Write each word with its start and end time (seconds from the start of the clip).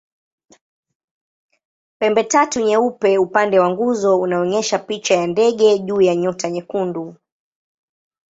Pembetatu 1.99 2.57
nyeupe 2.61 3.17
upande 3.17 3.59
wa 3.59 3.69
nguzo 3.69 4.19
unaonyesha 4.19 4.79
picha 4.79 5.15
ya 5.15 5.27
ndege 5.27 5.79
juu 5.79 6.01
ya 6.01 6.15
nyota 6.15 6.49
nyekundu. 6.49 7.15